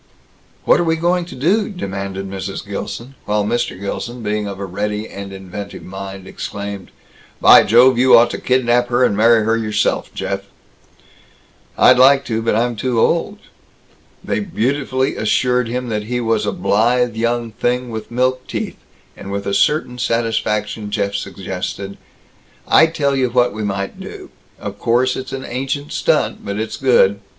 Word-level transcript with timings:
"What 0.65 0.79
are 0.79 0.83
we 0.83 0.95
going 0.95 1.25
to 1.25 1.35
do?" 1.35 1.69
demanded 1.69 2.27
Mrs. 2.27 2.67
Gilson; 2.67 3.13
while 3.25 3.45
Mr. 3.45 3.79
Gilson, 3.79 4.23
being 4.23 4.47
of 4.47 4.59
a 4.59 4.65
ready 4.65 5.07
and 5.07 5.31
inventive 5.31 5.83
mind, 5.83 6.27
exclaimed, 6.27 6.89
"By 7.39 7.61
Jove, 7.61 7.99
you 7.99 8.17
ought 8.17 8.31
to 8.31 8.39
kidnap 8.41 8.87
her 8.87 9.03
and 9.03 9.15
marry 9.15 9.43
her 9.45 9.55
yourself, 9.55 10.11
Jeff!" 10.15 10.41
"I'd 11.77 11.99
like 11.99 12.25
to. 12.25 12.41
But 12.41 12.55
I'm 12.55 12.75
too 12.75 12.99
old." 12.99 13.37
They 14.23 14.39
beautifully 14.39 15.15
assured 15.17 15.67
him 15.67 15.89
that 15.89 16.05
he 16.05 16.19
was 16.19 16.47
a 16.47 16.51
blithe 16.51 17.15
young 17.15 17.51
thing 17.51 17.91
with 17.91 18.09
milk 18.09 18.47
teeth; 18.47 18.77
and 19.15 19.31
with 19.31 19.45
a 19.45 19.53
certain 19.53 19.99
satisfaction 19.99 20.89
Jeff 20.89 21.13
suggested, 21.13 21.99
"I 22.67 22.87
tell 22.87 23.15
you 23.15 23.29
what 23.29 23.53
we 23.53 23.63
might 23.63 23.99
do. 23.99 24.31
Of 24.59 24.79
course 24.79 25.15
it's 25.15 25.31
an 25.31 25.45
ancient 25.45 25.91
stunt, 25.93 26.43
but 26.43 26.59
it's 26.59 26.77
good. 26.77 27.19